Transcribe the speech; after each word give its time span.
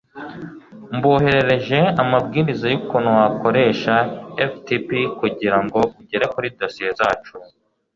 Mboherereje 0.95 1.79
amabwiriza 2.01 2.65
yukuntu 2.73 3.09
wakoresha 3.19 3.93
FTP 4.51 4.89
kugirango 5.19 5.79
ugere 5.99 6.25
kuri 6.33 6.47
dosiye 6.59 6.91
zacu 6.99 7.33